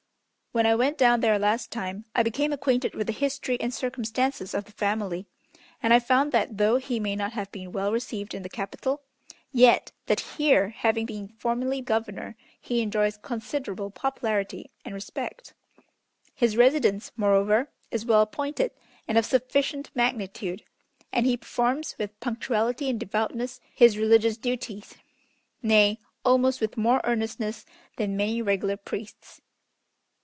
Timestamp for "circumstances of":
3.73-4.65